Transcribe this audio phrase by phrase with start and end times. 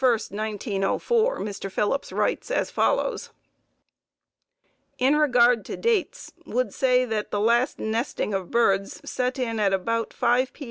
[0.01, 1.69] 1, 1904, Mr.
[1.71, 3.29] Phillips writes as follows:
[4.97, 9.73] "In regard to dates, would say that the last nesting of birds set in at
[9.73, 10.59] about 5 P.